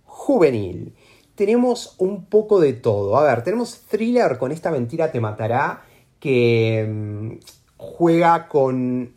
juvenil. 0.04 0.94
Tenemos 1.34 1.96
un 1.98 2.26
poco 2.26 2.60
de 2.60 2.72
todo. 2.72 3.18
A 3.18 3.24
ver, 3.24 3.42
tenemos 3.42 3.80
thriller 3.88 4.38
con 4.38 4.52
esta 4.52 4.70
mentira 4.70 5.10
te 5.10 5.20
matará 5.20 5.82
que 6.20 6.86
mm, 6.88 7.57
juega 7.78 8.48
con 8.48 9.14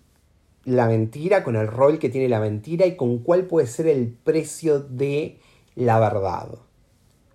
la 0.63 0.87
mentira, 0.87 1.43
con 1.43 1.55
el 1.55 1.67
rol 1.67 1.99
que 1.99 2.09
tiene 2.09 2.29
la 2.29 2.39
mentira 2.39 2.85
y 2.85 2.95
con 2.95 3.17
cuál 3.19 3.45
puede 3.45 3.67
ser 3.67 3.87
el 3.87 4.07
precio 4.07 4.79
de 4.79 5.39
la 5.75 5.99
verdad. 5.99 6.49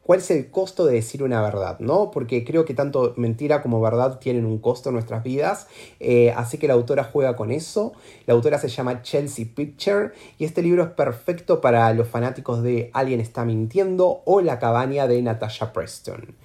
¿Cuál 0.06 0.20
es 0.20 0.30
el 0.30 0.52
costo 0.52 0.86
de 0.86 0.94
decir 0.94 1.24
una 1.24 1.42
verdad? 1.42 1.80
¿no? 1.80 2.12
Porque 2.12 2.44
creo 2.44 2.64
que 2.64 2.74
tanto 2.74 3.12
mentira 3.16 3.60
como 3.60 3.80
verdad 3.80 4.20
tienen 4.20 4.46
un 4.46 4.58
costo 4.58 4.90
en 4.90 4.92
nuestras 4.92 5.24
vidas. 5.24 5.66
Eh, 5.98 6.32
así 6.36 6.58
que 6.58 6.68
la 6.68 6.74
autora 6.74 7.02
juega 7.02 7.34
con 7.34 7.50
eso. 7.50 7.92
La 8.24 8.34
autora 8.34 8.60
se 8.60 8.68
llama 8.68 9.02
Chelsea 9.02 9.46
Picture 9.52 10.12
y 10.38 10.44
este 10.44 10.62
libro 10.62 10.84
es 10.84 10.90
perfecto 10.90 11.60
para 11.60 11.92
los 11.92 12.06
fanáticos 12.06 12.62
de 12.62 12.88
Alguien 12.92 13.18
está 13.18 13.44
mintiendo 13.44 14.22
o 14.24 14.40
La 14.40 14.60
cabaña 14.60 15.08
de 15.08 15.20
Natasha 15.22 15.72
Preston. 15.72 16.36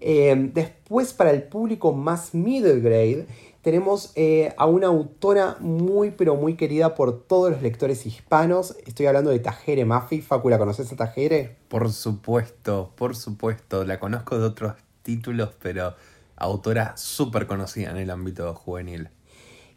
Eh, 0.00 0.50
después, 0.54 1.12
para 1.12 1.32
el 1.32 1.42
público 1.42 1.92
más 1.92 2.34
middle 2.34 2.80
grade, 2.80 3.26
tenemos 3.62 4.12
eh, 4.16 4.52
a 4.56 4.66
una 4.66 4.88
autora 4.88 5.56
muy 5.60 6.10
pero 6.10 6.34
muy 6.34 6.56
querida 6.56 6.94
por 6.94 7.22
todos 7.22 7.52
los 7.52 7.62
lectores 7.62 8.04
hispanos. 8.06 8.76
Estoy 8.86 9.06
hablando 9.06 9.30
de 9.30 9.38
Tajere 9.38 9.84
Mafi. 9.84 10.20
Facu, 10.20 10.48
¿la 10.48 10.58
conoces 10.58 10.92
a 10.92 10.96
Tajere? 10.96 11.56
Por 11.68 11.90
supuesto, 11.92 12.92
por 12.96 13.14
supuesto. 13.14 13.84
La 13.84 14.00
conozco 14.00 14.38
de 14.38 14.44
otros 14.44 14.74
títulos, 15.02 15.50
pero 15.62 15.94
autora 16.36 16.96
súper 16.96 17.46
conocida 17.46 17.90
en 17.90 17.98
el 17.98 18.10
ámbito 18.10 18.52
juvenil. 18.54 19.08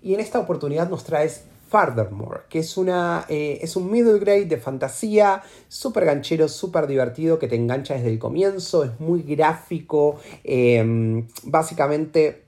Y 0.01 0.15
en 0.15 0.19
esta 0.19 0.39
oportunidad 0.39 0.89
nos 0.89 1.03
traes 1.03 1.45
Furthermore, 1.67 2.41
que 2.47 2.59
es, 2.59 2.77
una, 2.77 3.25
eh, 3.27 3.59
es 3.61 3.75
un 3.75 3.91
middle 3.91 4.19
grade 4.19 4.45
de 4.45 4.57
fantasía, 4.57 5.41
súper 5.67 6.05
ganchero, 6.05 6.47
súper 6.47 6.87
divertido, 6.87 7.39
que 7.39 7.47
te 7.47 7.55
engancha 7.55 7.95
desde 7.95 8.09
el 8.09 8.19
comienzo, 8.19 8.83
es 8.83 8.99
muy 8.99 9.23
gráfico, 9.23 10.19
em, 10.43 11.27
básicamente 11.43 12.44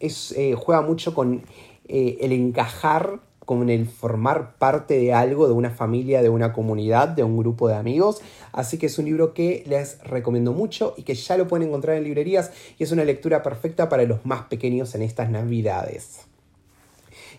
es, 0.00 0.32
eh, 0.32 0.54
juega 0.56 0.82
mucho 0.82 1.14
con 1.14 1.42
eh, 1.88 2.18
el 2.20 2.32
encajar 2.32 3.20
con 3.46 3.70
el 3.70 3.86
formar 3.86 4.58
parte 4.58 4.98
de 4.98 5.14
algo, 5.14 5.46
de 5.46 5.54
una 5.54 5.70
familia, 5.70 6.20
de 6.20 6.28
una 6.28 6.52
comunidad, 6.52 7.08
de 7.08 7.22
un 7.22 7.38
grupo 7.38 7.68
de 7.68 7.76
amigos. 7.76 8.20
Así 8.52 8.76
que 8.76 8.86
es 8.86 8.98
un 8.98 9.06
libro 9.06 9.32
que 9.32 9.62
les 9.66 10.02
recomiendo 10.02 10.52
mucho 10.52 10.94
y 10.96 11.04
que 11.04 11.14
ya 11.14 11.38
lo 11.38 11.46
pueden 11.46 11.68
encontrar 11.68 11.96
en 11.96 12.04
librerías 12.04 12.50
y 12.76 12.82
es 12.82 12.90
una 12.90 13.04
lectura 13.04 13.42
perfecta 13.42 13.88
para 13.88 14.02
los 14.02 14.26
más 14.26 14.42
pequeños 14.46 14.94
en 14.96 15.02
estas 15.02 15.30
navidades. 15.30 16.26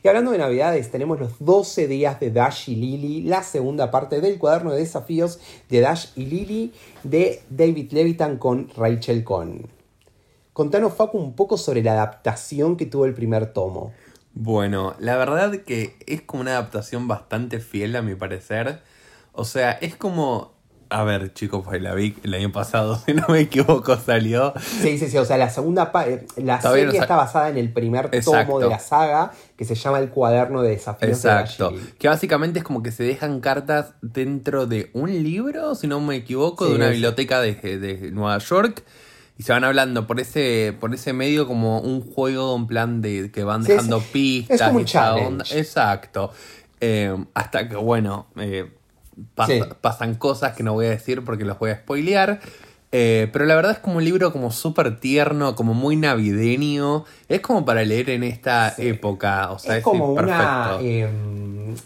Y 0.01 0.07
hablando 0.07 0.31
de 0.31 0.37
navidades, 0.37 0.89
tenemos 0.91 1.19
los 1.19 1.33
12 1.39 1.87
días 1.87 2.19
de 2.19 2.31
Dash 2.31 2.69
y 2.69 2.75
Lily, 2.75 3.23
la 3.23 3.43
segunda 3.43 3.91
parte 3.91 4.21
del 4.21 4.37
cuaderno 4.37 4.71
de 4.71 4.79
desafíos 4.79 5.39
de 5.69 5.81
Dash 5.81 6.07
y 6.15 6.25
Lily 6.25 6.71
de 7.03 7.41
David 7.49 7.91
Levitan 7.91 8.37
con 8.37 8.69
Rachel 8.77 9.23
Cohn. 9.25 9.76
Contanos, 10.57 10.95
Facu, 10.95 11.19
un 11.19 11.35
poco 11.35 11.55
sobre 11.55 11.83
la 11.83 11.91
adaptación 11.91 12.77
que 12.77 12.87
tuvo 12.87 13.05
el 13.05 13.13
primer 13.13 13.53
tomo. 13.53 13.93
Bueno, 14.33 14.95
la 14.97 15.15
verdad 15.15 15.51
que 15.57 15.95
es 16.07 16.23
como 16.23 16.41
una 16.41 16.53
adaptación 16.53 17.07
bastante 17.07 17.59
fiel 17.59 17.95
a 17.95 18.01
mi 18.01 18.15
parecer. 18.15 18.81
O 19.33 19.45
sea, 19.45 19.73
es 19.73 19.95
como... 19.95 20.55
A 20.89 21.03
ver, 21.03 21.31
chicos, 21.35 21.63
pues 21.63 21.79
la 21.79 21.93
vi 21.93 22.15
el 22.23 22.33
año 22.33 22.51
pasado, 22.51 22.99
si 23.05 23.13
no 23.13 23.27
me 23.27 23.41
equivoco, 23.41 23.97
salió. 23.97 24.53
Sí, 24.81 24.97
sí, 24.97 25.07
sí. 25.09 25.19
O 25.19 25.25
sea, 25.25 25.37
la 25.37 25.51
segunda 25.51 25.91
parte. 25.91 26.25
La 26.37 26.59
serie 26.59 26.99
está 26.99 27.15
basada 27.15 27.49
en 27.49 27.59
el 27.59 27.71
primer 27.71 28.09
tomo 28.21 28.59
de 28.59 28.67
la 28.67 28.79
saga, 28.79 29.33
que 29.55 29.63
se 29.63 29.75
llama 29.75 29.99
El 29.99 30.09
cuaderno 30.09 30.63
de 30.63 30.71
desafíos. 30.71 31.23
Exacto. 31.23 31.71
que 31.99 32.07
básicamente 32.07 32.57
es 32.57 32.65
como 32.65 32.81
que 32.81 32.91
se 32.91 33.03
dejan 33.03 33.41
cartas 33.41 33.93
dentro 34.01 34.65
de 34.65 34.89
un 34.93 35.11
libro, 35.21 35.75
si 35.75 35.85
no 35.85 35.99
me 35.99 36.15
equivoco, 36.15 36.67
de 36.67 36.73
una 36.73 36.89
biblioteca 36.89 37.41
de, 37.41 37.53
de 37.53 38.09
Nueva 38.09 38.39
York 38.39 38.83
y 39.38 39.44
se 39.44 39.51
van 39.51 39.63
hablando 39.63 40.08
por 40.08 40.20
ese 40.20 40.75
por 40.79 40.94
ese 40.94 41.13
medio 41.13 41.48
como 41.48 41.79
un 41.79 42.01
juego 42.01 42.56
en 42.56 42.67
plan 42.67 43.01
de 43.01 43.32
que 43.32 43.44
van 43.44 43.63
dejando 43.63 44.01
pistas 44.01 44.62
es 44.62 44.67
como 44.67 44.79
exacto 44.79 46.32
eh, 46.82 47.15
hasta 47.34 47.70
que 47.70 47.75
bueno 47.75 48.27
eh, 48.38 48.72
pasan 49.82 50.15
cosas 50.15 50.56
que 50.56 50.63
no 50.63 50.74
voy 50.74 50.88
a 50.88 50.89
decir 50.89 51.24
porque 51.24 51.46
los 51.46 51.58
voy 51.60 51.72
a 51.72 51.77
spoilear 51.77 52.39
eh, 52.91 53.27
pero 53.34 53.46
la 53.46 53.56
verdad 53.56 53.74
es 53.74 53.79
como 53.79 53.98
un 53.98 54.06
libro 54.06 54.32
como 54.32 54.50
súper 54.51 55.00
tierno, 55.00 55.56
como 55.56 55.74
muy 55.74 55.98
navideño. 55.98 57.03
Es 57.27 57.41
como 57.41 57.65
para 57.65 57.84
leer 57.84 58.10
en 58.10 58.24
esta 58.24 58.74
época. 58.77 59.51
O 59.51 59.60
sea, 59.60 59.77
es, 59.77 59.84
como 59.84 60.13
una. 60.13 60.77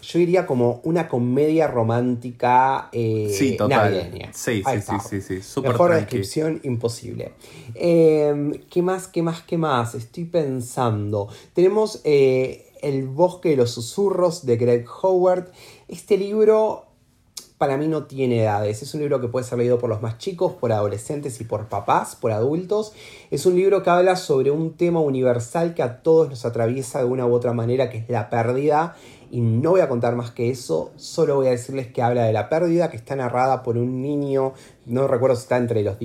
Yo 0.01 0.19
diría 0.19 0.45
como 0.45 0.81
una 0.83 1.07
comedia 1.07 1.67
romántica 1.67 2.89
eh, 2.91 3.33
sí, 3.33 3.57
navideña. 3.57 4.31
Sí, 4.33 4.63
sí, 4.63 4.81
sí, 4.81 5.21
sí, 5.21 5.41
sí, 5.41 5.61
Mejor 5.61 5.93
descripción 5.93 6.59
imposible. 6.63 7.33
Em, 7.75 8.53
¿Qué 8.69 8.81
más, 8.81 9.07
qué 9.07 9.21
más, 9.21 9.41
qué 9.41 9.57
más? 9.57 9.95
Estoy 9.95 10.25
pensando. 10.25 11.27
Tenemos 11.53 12.01
eh, 12.03 12.73
El 12.81 13.07
bosque 13.07 13.49
de 13.49 13.57
los 13.57 13.71
susurros 13.71 14.45
de 14.45 14.57
Greg 14.57 14.85
Howard. 15.01 15.51
Este 15.87 16.17
libro 16.17 16.91
para 17.61 17.77
mí 17.77 17.87
no 17.87 18.05
tiene 18.05 18.41
edades. 18.41 18.81
Es 18.81 18.91
un 18.95 19.01
libro 19.01 19.21
que 19.21 19.27
puede 19.27 19.45
ser 19.45 19.59
leído 19.59 19.77
por 19.77 19.87
los 19.87 20.01
más 20.01 20.17
chicos, 20.17 20.53
por 20.53 20.71
adolescentes 20.71 21.39
y 21.41 21.43
por 21.43 21.69
papás, 21.69 22.15
por 22.15 22.31
adultos. 22.31 22.91
Es 23.29 23.45
un 23.45 23.53
libro 23.53 23.83
que 23.83 23.89
habla 23.91 24.15
sobre 24.15 24.49
un 24.49 24.73
tema 24.73 24.99
universal 24.99 25.75
que 25.75 25.83
a 25.83 26.01
todos 26.01 26.27
nos 26.27 26.43
atraviesa 26.43 26.97
de 26.97 27.05
una 27.05 27.27
u 27.27 27.33
otra 27.35 27.53
manera, 27.53 27.91
que 27.91 27.99
es 27.99 28.09
la 28.09 28.31
pérdida. 28.31 28.95
Y 29.31 29.39
no 29.39 29.71
voy 29.71 29.79
a 29.79 29.87
contar 29.87 30.15
más 30.17 30.31
que 30.31 30.49
eso, 30.49 30.91
solo 30.97 31.37
voy 31.37 31.47
a 31.47 31.51
decirles 31.51 31.87
que 31.87 32.01
habla 32.01 32.25
de 32.25 32.33
la 32.33 32.49
pérdida, 32.49 32.91
que 32.91 32.97
está 32.97 33.15
narrada 33.15 33.63
por 33.63 33.77
un 33.77 34.01
niño, 34.01 34.53
no 34.85 35.07
recuerdo 35.07 35.37
si 35.37 35.43
está 35.43 35.55
entre 35.55 35.83
los 35.83 35.95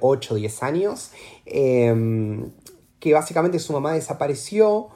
8 0.00 0.34
o 0.34 0.36
10 0.36 0.62
años, 0.62 1.10
em, 1.46 2.50
que 3.00 3.14
básicamente 3.14 3.58
su 3.58 3.72
mamá 3.72 3.94
desapareció 3.94 4.90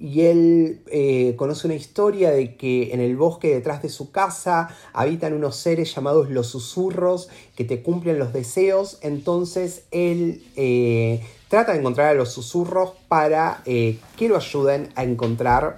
y 0.00 0.22
él 0.22 0.82
eh, 0.86 1.34
conoce 1.36 1.66
una 1.66 1.76
historia 1.76 2.30
de 2.30 2.56
que 2.56 2.94
en 2.94 3.00
el 3.00 3.16
bosque 3.16 3.54
detrás 3.54 3.82
de 3.82 3.90
su 3.90 4.10
casa 4.10 4.68
habitan 4.94 5.34
unos 5.34 5.56
seres 5.56 5.94
llamados 5.94 6.30
los 6.30 6.46
susurros 6.46 7.28
que 7.54 7.64
te 7.64 7.82
cumplen 7.82 8.18
los 8.18 8.32
deseos. 8.32 8.98
Entonces 9.02 9.84
él 9.90 10.42
eh, 10.56 11.20
trata 11.48 11.72
de 11.72 11.80
encontrar 11.80 12.08
a 12.08 12.14
los 12.14 12.30
susurros 12.30 12.92
para 13.08 13.62
eh, 13.66 13.98
que 14.16 14.28
lo 14.30 14.36
ayuden 14.36 14.88
a 14.94 15.04
encontrar 15.04 15.76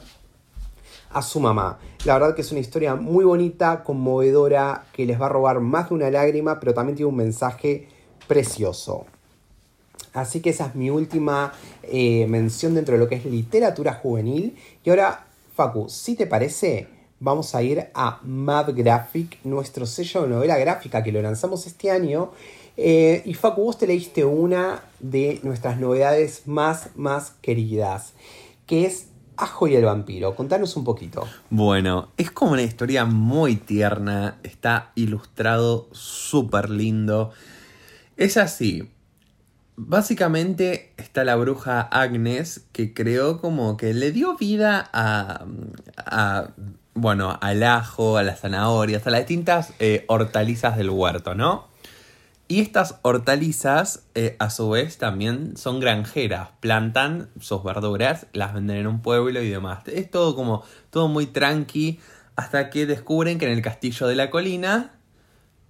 a 1.12 1.22
su 1.22 1.40
mamá. 1.40 1.78
La 2.04 2.14
verdad 2.14 2.34
que 2.34 2.42
es 2.42 2.50
una 2.50 2.60
historia 2.60 2.94
muy 2.94 3.24
bonita, 3.24 3.82
conmovedora, 3.84 4.86
que 4.92 5.06
les 5.06 5.20
va 5.20 5.26
a 5.26 5.28
robar 5.28 5.60
más 5.60 5.88
de 5.88 5.94
una 5.94 6.10
lágrima, 6.10 6.58
pero 6.58 6.74
también 6.74 6.96
tiene 6.96 7.08
un 7.08 7.16
mensaje 7.16 7.88
precioso. 8.26 9.06
Así 10.12 10.40
que 10.40 10.50
esa 10.50 10.66
es 10.66 10.74
mi 10.74 10.90
última 10.90 11.52
eh, 11.82 12.26
mención 12.28 12.74
dentro 12.74 12.94
de 12.94 13.00
lo 13.00 13.08
que 13.08 13.16
es 13.16 13.24
literatura 13.24 13.94
juvenil. 13.94 14.56
Y 14.84 14.90
ahora, 14.90 15.26
Facu, 15.54 15.88
si 15.88 16.14
te 16.16 16.26
parece, 16.26 16.88
vamos 17.20 17.54
a 17.54 17.62
ir 17.62 17.86
a 17.94 18.20
Mad 18.22 18.70
Graphic, 18.74 19.38
nuestro 19.44 19.86
sello 19.86 20.22
de 20.22 20.28
novela 20.28 20.58
gráfica 20.58 21.02
que 21.02 21.12
lo 21.12 21.22
lanzamos 21.22 21.66
este 21.66 21.90
año. 21.90 22.32
Eh, 22.76 23.22
y 23.24 23.34
Facu, 23.34 23.62
vos 23.62 23.78
te 23.78 23.86
leíste 23.86 24.24
una 24.24 24.82
de 25.00 25.40
nuestras 25.42 25.78
novedades 25.78 26.42
más, 26.46 26.90
más 26.94 27.32
queridas, 27.40 28.12
que 28.66 28.86
es 28.86 29.06
Ajo 29.36 29.66
y 29.66 29.74
el 29.74 29.84
vampiro. 29.84 30.34
Contanos 30.34 30.76
un 30.76 30.84
poquito. 30.84 31.26
Bueno, 31.50 32.08
es 32.16 32.30
como 32.30 32.52
una 32.52 32.62
historia 32.62 33.04
muy 33.04 33.56
tierna, 33.56 34.36
está 34.42 34.92
ilustrado 34.94 35.88
súper 35.92 36.70
lindo. 36.70 37.32
Es 38.16 38.36
así, 38.36 38.88
Básicamente 39.76 40.92
está 40.98 41.24
la 41.24 41.34
bruja 41.34 41.80
Agnes 41.80 42.66
que 42.72 42.92
creó 42.92 43.40
como 43.40 43.78
que 43.78 43.94
le 43.94 44.12
dio 44.12 44.36
vida 44.36 44.90
a, 44.92 45.46
bueno, 46.94 47.38
al 47.40 47.62
ajo, 47.62 48.18
a 48.18 48.22
las 48.22 48.40
zanahorias, 48.40 49.06
a 49.06 49.10
las 49.10 49.20
distintas 49.20 49.72
eh, 49.78 50.04
hortalizas 50.08 50.76
del 50.76 50.90
huerto, 50.90 51.34
¿no? 51.34 51.71
Y 52.52 52.60
estas 52.60 52.98
hortalizas, 53.00 54.04
eh, 54.14 54.36
a 54.38 54.50
su 54.50 54.68
vez, 54.68 54.98
también 54.98 55.56
son 55.56 55.80
granjeras. 55.80 56.50
Plantan 56.60 57.30
sus 57.40 57.64
verduras, 57.64 58.26
las 58.34 58.52
venden 58.52 58.76
en 58.76 58.86
un 58.86 59.00
pueblo 59.00 59.40
y 59.40 59.48
demás. 59.48 59.88
Es 59.88 60.10
todo 60.10 60.36
como, 60.36 60.62
todo 60.90 61.08
muy 61.08 61.24
tranqui, 61.24 61.98
hasta 62.36 62.68
que 62.68 62.84
descubren 62.84 63.38
que 63.38 63.46
en 63.46 63.52
el 63.52 63.62
castillo 63.62 64.06
de 64.06 64.16
la 64.16 64.28
colina 64.28 64.90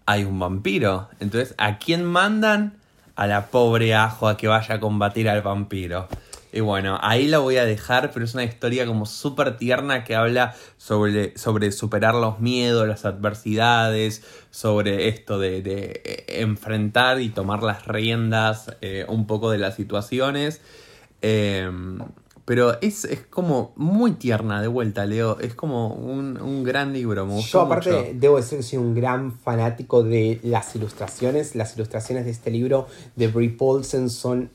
hay 0.06 0.24
un 0.24 0.40
vampiro. 0.40 1.08
Entonces, 1.20 1.54
¿a 1.56 1.78
quién 1.78 2.02
mandan? 2.04 2.82
a 3.14 3.26
la 3.26 3.46
pobre 3.46 3.94
ajo 3.94 4.26
a 4.26 4.36
que 4.36 4.48
vaya 4.48 4.74
a 4.74 4.80
combatir 4.80 5.28
al 5.28 5.42
vampiro. 5.42 6.08
Y 6.52 6.61
bueno, 6.61 6.99
ahí 7.00 7.26
la 7.26 7.38
voy 7.38 7.56
a 7.56 7.64
dejar, 7.64 8.11
pero 8.12 8.25
es 8.25 8.35
una 8.35 8.44
historia 8.44 8.87
como 8.87 9.06
súper 9.06 9.56
tierna 9.56 10.04
que 10.04 10.14
habla 10.14 10.54
sobre, 10.76 11.37
sobre 11.38 11.73
superar 11.73 12.14
los 12.14 12.40
miedos, 12.40 12.87
las 12.87 13.06
adversidades, 13.06 14.23
sobre 14.50 15.09
esto 15.09 15.38
de, 15.38 15.62
de 15.62 16.02
eh, 16.04 16.40
enfrentar 16.40 17.21
y 17.21 17.30
tomar 17.30 17.62
las 17.62 17.87
riendas 17.87 18.76
eh, 18.82 19.06
un 19.09 19.26
poco 19.26 19.50
de 19.50 19.59
las 19.59 19.76
situaciones. 19.76 20.61
Em, 21.23 22.00
pero 22.44 22.80
es, 22.80 23.06
como 23.30 23.73
muy 23.76 24.12
tierna 24.12 24.61
de 24.61 24.68
vuelta, 24.68 25.06
Leo. 25.06 25.38
Es 25.38 25.54
como 25.54 25.94
un, 25.94 26.64
gran 26.64 26.92
libro. 26.92 27.28
Yo, 27.40 27.61
aparte, 27.61 28.14
debo 28.14 28.37
decir 28.37 28.59
que 28.59 28.64
soy 28.64 28.78
un 28.78 28.94
gran 28.94 29.32
fanático 29.32 30.02
de 30.02 30.40
las 30.42 30.75
ilustraciones. 30.75 31.54
Las 31.54 31.76
ilustraciones 31.76 32.25
de 32.25 32.32
este 32.32 32.50
libro 32.50 32.88
de 33.14 33.28
Brie 33.28 33.50
Paulsen 33.50 34.11
son 34.11 34.50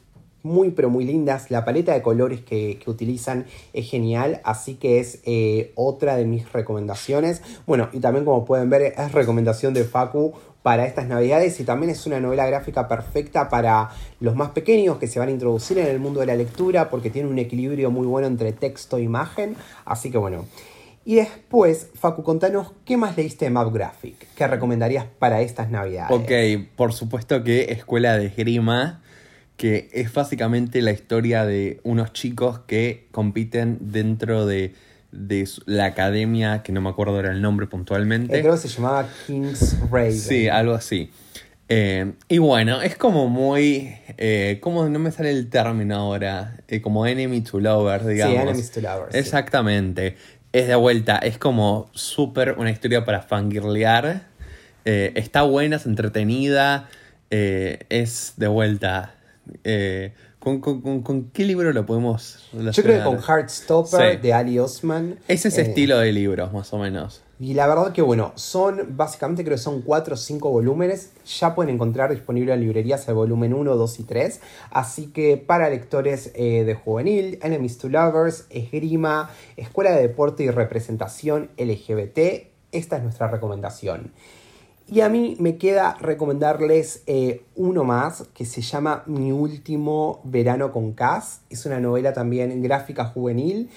muy, 0.47 0.71
pero 0.71 0.89
muy 0.89 1.05
lindas. 1.05 1.51
La 1.51 1.65
paleta 1.65 1.93
de 1.93 2.01
colores 2.01 2.41
que, 2.41 2.79
utilizan 2.87 3.45
es 3.73 3.89
genial. 3.89 4.41
Así 4.43 4.75
que 4.75 4.99
es 4.99 5.19
eh, 5.25 5.71
otra 5.75 6.15
de 6.15 6.25
mis 6.25 6.51
recomendaciones. 6.51 7.41
Bueno, 7.65 7.89
y 7.93 7.99
también, 7.99 8.25
como 8.25 8.45
pueden 8.45 8.69
ver, 8.69 8.93
es 8.97 9.11
recomendación 9.11 9.73
de 9.73 9.83
Facu 9.83 10.33
para 10.63 10.85
estas 10.85 11.07
navidades 11.07 11.59
y 11.61 11.63
también 11.63 11.91
es 11.91 12.05
una 12.05 12.19
novela 12.19 12.45
gráfica 12.45 12.89
perfecta 12.89 13.47
para 13.47 13.89
los 14.19 14.35
más 14.35 14.49
pequeños 14.49 14.97
que 14.97 15.07
se 15.07 15.17
van 15.17 15.29
a 15.29 15.31
introducir 15.31 15.77
en 15.77 15.87
el 15.87 15.97
mundo 15.99 16.19
de 16.19 16.25
la 16.25 16.35
lectura 16.35 16.89
porque 16.89 17.09
tiene 17.09 17.29
un 17.29 17.39
equilibrio 17.39 17.89
muy 17.89 18.05
bueno 18.05 18.27
entre 18.27 18.51
texto 18.51 18.97
e 18.97 19.03
imagen. 19.03 19.55
Así 19.85 20.11
que 20.11 20.17
bueno. 20.17 20.45
Y 21.05 21.15
después, 21.15 21.89
Facu, 21.95 22.21
contanos 22.21 22.73
qué 22.83 22.97
más 22.97 23.15
leíste 23.15 23.45
de 23.45 23.51
Map 23.51 23.73
Graphic, 23.73 24.27
qué 24.35 24.45
recomendarías 24.45 25.05
para 25.05 25.39
estas 25.39 25.71
navidades. 25.71 26.11
Ok, 26.11 26.31
por 26.75 26.91
supuesto 26.91 27.45
que 27.45 27.71
Escuela 27.71 28.17
de 28.17 28.25
Esgrima, 28.25 29.01
que 29.57 29.89
es 29.91 30.13
básicamente 30.13 30.81
la 30.81 30.91
historia 30.91 31.45
de 31.45 31.79
unos 31.83 32.13
chicos 32.13 32.59
que 32.67 33.07
compiten 33.11 33.77
dentro 33.81 34.45
de 34.45 34.73
de 35.11 35.47
la 35.65 35.85
academia, 35.85 36.63
que 36.63 36.71
no 36.71 36.81
me 36.81 36.89
acuerdo 36.89 37.19
era 37.19 37.31
el 37.31 37.41
nombre 37.41 37.67
puntualmente. 37.67 38.37
Eh, 38.37 38.41
creo 38.41 38.53
que 38.53 38.59
se 38.59 38.67
llamaba 38.67 39.07
King's 39.25 39.77
Raven. 39.89 40.13
Sí, 40.13 40.47
algo 40.47 40.73
así. 40.73 41.09
Eh, 41.69 42.13
y 42.27 42.37
bueno, 42.37 42.81
es 42.81 42.95
como 42.95 43.27
muy. 43.27 43.93
Eh, 44.17 44.59
como 44.61 44.87
no 44.87 44.99
me 44.99 45.11
sale 45.11 45.31
el 45.31 45.49
término 45.49 45.95
ahora. 45.95 46.57
como 46.81 47.05
enemy 47.05 47.41
to 47.41 47.59
lover, 47.59 48.05
digamos. 48.05 48.35
Sí, 48.35 48.41
enemy 48.41 48.63
to 48.63 48.81
lovers. 48.81 49.15
Exactamente. 49.15 50.15
es 50.53 50.67
de 50.67 50.75
vuelta, 50.75 51.17
es 51.17 51.37
como 51.37 51.89
súper 51.93 52.55
una 52.57 52.71
historia 52.71 53.05
para 53.05 53.21
fangirlear. 53.21 54.27
Eh, 54.85 55.11
está 55.15 55.41
buena, 55.41 55.75
es 55.75 55.85
entretenida, 55.85 56.89
eh, 57.29 57.79
es 57.89 58.33
de 58.37 58.47
vuelta. 58.47 59.13
Eh, 59.63 60.13
¿con, 60.39 60.59
con, 60.61 60.81
con, 60.81 61.01
con 61.01 61.29
qué 61.31 61.43
libro 61.45 61.71
lo 61.73 61.85
podemos 61.85 62.49
Yo 62.53 62.59
creo 62.59 62.73
que 62.73 63.03
con 63.03 63.13
relacionar? 63.15 63.39
Heartstopper 63.39 64.15
Sí. 64.15 64.21
de 64.21 64.33
Ali 64.33 64.59
Osman. 64.59 65.19
Es 65.27 65.45
ese 65.45 65.61
eh, 65.61 65.65
estilo 65.65 65.97
de 65.99 66.11
libros, 66.11 66.51
más 66.53 66.71
o 66.73 66.77
menos. 66.77 67.23
Y 67.39 67.53
la 67.53 67.67
verdad 67.67 67.91
que 67.91 68.01
bueno, 68.01 68.31
son 68.33 68.97
básicamente 68.97 69.43
creo 69.43 69.57
que 69.57 69.61
son 69.61 69.83
4 69.83 70.15
o 70.15 70.17
5 70.17 70.49
volúmenes. 70.49 71.11
Ya 71.39 71.53
pueden 71.53 71.75
encontrar 71.75 72.09
disponible 72.09 72.51
en 72.53 72.61
librerías 72.61 73.07
el 73.07 73.13
volumen 73.13 73.53
1, 73.53 73.75
2 73.75 73.99
y 73.99 74.03
3. 74.03 74.41
Así 74.71 75.07
que 75.07 75.37
para 75.37 75.69
lectores 75.69 76.31
eh, 76.33 76.63
de 76.65 76.73
juvenil, 76.73 77.37
Enemies 77.43 77.77
to 77.77 77.89
Lovers, 77.89 78.45
Esgrima, 78.49 79.29
Escuela 79.55 79.91
de 79.91 80.01
Deporte 80.01 80.43
y 80.43 80.49
Representación 80.49 81.51
LGBT, 81.57 82.47
esta 82.71 82.97
es 82.97 83.03
nuestra 83.03 83.27
recomendación. 83.27 84.11
Y 84.89 85.01
a 85.01 85.09
mí 85.09 85.35
me 85.39 85.57
queda 85.57 85.97
recomendarles 85.99 87.03
eh, 87.07 87.43
uno 87.55 87.83
más 87.83 88.23
que 88.33 88.45
se 88.45 88.61
llama 88.61 89.03
Mi 89.05 89.33
último 89.33 90.21
verano 90.23 90.71
con 90.71 90.93
Cass. 90.93 91.41
Es 91.49 91.65
una 91.65 91.81
novela 91.81 92.13
también 92.13 92.61
gráfica 92.61 93.03
juvenil 93.05 93.69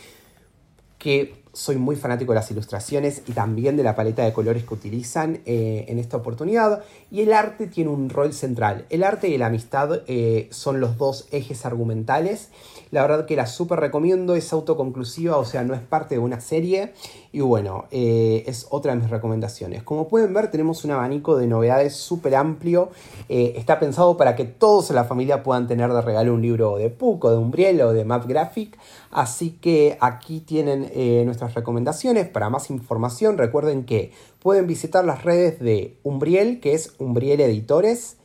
que 0.99 1.41
soy 1.53 1.77
muy 1.77 1.97
fanático 1.97 2.33
de 2.33 2.37
las 2.37 2.51
ilustraciones 2.51 3.23
y 3.27 3.33
también 3.33 3.77
de 3.77 3.83
la 3.83 3.97
paleta 3.97 4.25
de 4.25 4.33
colores 4.33 4.65
que 4.65 4.75
utilizan 4.75 5.41
eh, 5.47 5.85
en 5.89 5.99
esta 5.99 6.17
oportunidad. 6.17 6.85
Y 7.11 7.23
el 7.23 7.33
arte 7.33 7.67
tiene 7.67 7.91
un 7.91 8.09
rol 8.09 8.33
central. 8.33 8.87
El 8.89 9.03
arte 9.03 9.29
y 9.29 9.37
la 9.37 9.47
amistad 9.47 10.03
eh, 10.07 10.47
son 10.51 10.79
los 10.79 10.97
dos 10.97 11.27
ejes 11.33 11.67
argumentales. 11.67 12.51
La 12.91 13.03
verdad 13.03 13.27
que 13.27 13.35
la 13.35 13.47
súper 13.47 13.81
recomiendo, 13.81 14.37
es 14.37 14.53
autoconclusiva, 14.53 15.39
o 15.39 15.45
sea, 15.45 15.65
no 15.65 15.75
es 15.75 15.81
parte 15.81 16.15
de 16.15 16.21
una 16.21 16.41
serie. 16.41 16.93
Y 17.33 17.43
bueno, 17.43 17.85
eh, 17.93 18.43
es 18.47 18.67
otra 18.71 18.93
de 18.93 19.01
mis 19.01 19.09
recomendaciones. 19.09 19.85
Como 19.85 20.09
pueden 20.09 20.35
ver, 20.35 20.51
tenemos 20.51 20.85
un 20.85 20.91
abanico 20.91 21.37
de 21.37 21.47
novedades 21.47 21.95
súper 21.95 22.35
amplio. 22.35 22.91
Eh, 23.29 23.53
está 23.57 23.79
pensado 23.79 24.17
para 24.17 24.35
que 24.35 24.45
todos 24.45 24.91
en 24.91 24.97
la 24.97 25.05
familia 25.05 25.45
puedan 25.45 25.69
tener 25.69 25.93
de 25.93 26.03
regalo 26.03 26.35
un 26.35 26.43
libro 26.43 26.77
de 26.77 26.91
Puck 26.91 27.25
o 27.27 27.31
de 27.31 27.37
Umbriel 27.39 27.83
o 27.83 27.93
de 27.93 28.05
Map 28.05 28.27
Graphic. 28.27 28.77
Así 29.13 29.53
que 29.61 29.97
aquí 30.01 30.41
tienen 30.41 30.91
eh, 30.93 31.23
nuestras 31.25 31.55
recomendaciones. 31.55 32.29
Para 32.29 32.51
más 32.51 32.69
información, 32.69 33.39
recuerden 33.39 33.85
que 33.85 34.13
pueden 34.41 34.67
visitar 34.67 35.05
las 35.05 35.23
redes 35.23 35.61
de 35.61 35.99
Umbriel, 36.03 36.59
que 36.59 36.75
es 36.75 36.95
Umbriel 36.99 37.41
Editores. 37.41 38.17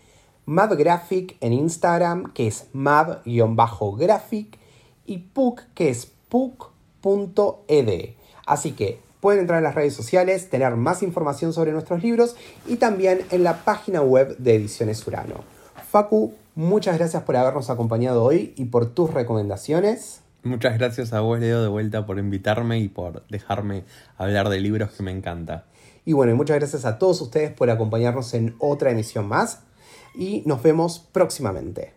Map 0.47 0.71
Graphic 0.73 1.37
en 1.41 1.53
Instagram, 1.53 2.33
que 2.33 2.47
es 2.47 2.69
map-graphic. 2.73 4.57
Y 5.05 5.17
Puck, 5.19 5.61
que 5.75 5.89
es 5.89 6.11
puck.ed. 6.29 8.15
Así 8.45 8.73
que 8.73 8.99
pueden 9.19 9.41
entrar 9.41 9.57
en 9.57 9.63
las 9.63 9.75
redes 9.75 9.93
sociales, 9.93 10.49
tener 10.49 10.75
más 10.75 11.01
información 11.01 11.51
sobre 11.51 11.71
nuestros 11.71 12.03
libros 12.03 12.35
y 12.67 12.75
también 12.75 13.21
en 13.31 13.43
la 13.43 13.65
página 13.65 14.01
web 14.01 14.37
de 14.37 14.55
Ediciones 14.55 15.05
Urano. 15.07 15.43
Facu, 15.89 16.33
muchas 16.53 16.97
gracias 16.97 17.23
por 17.23 17.35
habernos 17.35 17.69
acompañado 17.69 18.23
hoy 18.23 18.53
y 18.55 18.65
por 18.65 18.93
tus 18.93 19.13
recomendaciones. 19.13 20.21
Muchas 20.43 20.77
gracias 20.77 21.11
a 21.11 21.21
vos, 21.21 21.39
Leo, 21.39 21.63
de 21.63 21.69
vuelta 21.69 22.05
por 22.05 22.19
invitarme 22.19 22.79
y 22.79 22.87
por 22.87 23.25
dejarme 23.29 23.83
hablar 24.17 24.49
de 24.49 24.59
libros 24.59 24.91
que 24.91 25.01
me 25.01 25.11
encanta. 25.11 25.65
Y 26.05 26.13
bueno, 26.13 26.33
y 26.33 26.35
muchas 26.35 26.57
gracias 26.57 26.85
a 26.85 26.99
todos 26.99 27.19
ustedes 27.21 27.51
por 27.51 27.71
acompañarnos 27.71 28.35
en 28.35 28.55
otra 28.59 28.91
emisión 28.91 29.27
más 29.27 29.61
y 30.13 30.43
nos 30.45 30.61
vemos 30.61 30.99
próximamente. 31.11 31.93